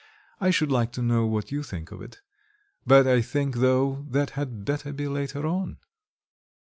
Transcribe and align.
I 0.39 0.49
should 0.49 0.71
like 0.71 0.91
to 0.93 1.03
know 1.03 1.27
what 1.27 1.51
you 1.51 1.61
think 1.61 1.91
of 1.91 2.01
it. 2.01 2.21
But, 2.87 3.05
I 3.05 3.21
think, 3.21 3.57
though, 3.57 4.03
that 4.09 4.31
had 4.31 4.65
better 4.65 4.91
be 4.91 5.07
later 5.07 5.45
on." 5.45 5.77